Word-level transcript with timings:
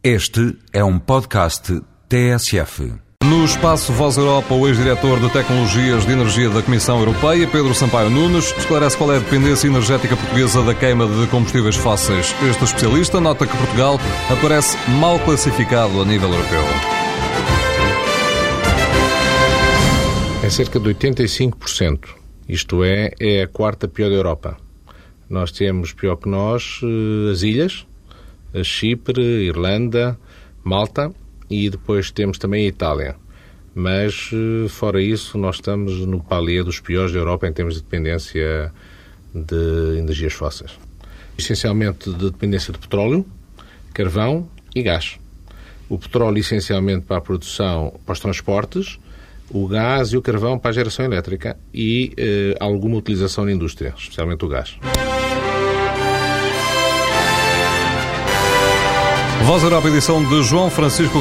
Este 0.00 0.56
é 0.72 0.84
um 0.84 0.96
podcast 0.96 1.82
TSF. 2.08 2.94
No 3.24 3.44
espaço 3.44 3.92
Voz 3.92 4.16
Europa, 4.16 4.54
o 4.54 4.68
ex-diretor 4.68 5.18
de 5.18 5.28
Tecnologias 5.28 6.06
de 6.06 6.12
Energia 6.12 6.48
da 6.48 6.62
Comissão 6.62 7.00
Europeia, 7.00 7.48
Pedro 7.48 7.74
Sampaio 7.74 8.08
Nunes, 8.08 8.54
esclarece 8.56 8.96
qual 8.96 9.12
é 9.12 9.16
a 9.16 9.18
dependência 9.18 9.66
energética 9.66 10.16
portuguesa 10.16 10.62
da 10.62 10.72
queima 10.72 11.04
de 11.04 11.26
combustíveis 11.26 11.74
fósseis. 11.74 12.32
Este 12.48 12.62
especialista 12.62 13.20
nota 13.20 13.44
que 13.44 13.56
Portugal 13.56 13.98
aparece 14.30 14.78
mal 15.00 15.18
classificado 15.18 16.00
a 16.00 16.04
nível 16.04 16.30
europeu. 16.30 16.62
É 20.44 20.48
cerca 20.48 20.78
de 20.78 20.94
85%. 20.94 22.06
Isto 22.48 22.84
é, 22.84 23.10
é 23.18 23.42
a 23.42 23.48
quarta 23.48 23.88
pior 23.88 24.10
da 24.10 24.14
Europa. 24.14 24.56
Nós 25.28 25.50
temos, 25.50 25.92
pior 25.92 26.14
que 26.14 26.28
nós, 26.28 26.80
eh, 26.84 27.32
as 27.32 27.42
ilhas, 27.42 27.84
Chipre, 28.62 29.22
Irlanda, 29.22 30.18
Malta 30.64 31.12
e 31.50 31.70
depois 31.70 32.10
temos 32.10 32.38
também 32.38 32.64
a 32.64 32.68
Itália. 32.68 33.16
Mas, 33.74 34.30
eh, 34.32 34.68
fora 34.68 35.00
isso, 35.00 35.38
nós 35.38 35.56
estamos 35.56 35.94
no 36.06 36.22
palier 36.22 36.64
dos 36.64 36.80
piores 36.80 37.12
da 37.12 37.18
Europa 37.18 37.46
em 37.46 37.52
termos 37.52 37.74
de 37.74 37.82
dependência 37.82 38.72
de 39.34 39.98
energias 39.98 40.32
fósseis. 40.32 40.72
Essencialmente 41.38 42.10
de 42.10 42.30
dependência 42.30 42.72
de 42.72 42.78
petróleo, 42.78 43.24
carvão 43.94 44.48
e 44.74 44.82
gás. 44.82 45.18
O 45.88 45.98
petróleo 45.98 46.38
essencialmente 46.38 47.04
para 47.06 47.18
a 47.18 47.20
produção, 47.20 47.98
para 48.04 48.12
os 48.12 48.20
transportes, 48.20 48.98
o 49.50 49.66
gás 49.66 50.12
e 50.12 50.16
o 50.16 50.22
carvão 50.22 50.58
para 50.58 50.70
a 50.70 50.74
geração 50.74 51.04
elétrica 51.04 51.56
e 51.72 52.12
eh, 52.16 52.56
alguma 52.60 52.96
utilização 52.96 53.44
na 53.44 53.52
indústria, 53.52 53.94
especialmente 53.96 54.44
o 54.44 54.48
gás. 54.48 54.76
Voz 59.48 59.62
Europa, 59.62 59.88
edição 59.88 60.22
de 60.22 60.42
João 60.42 60.70
Francisco 60.70 61.18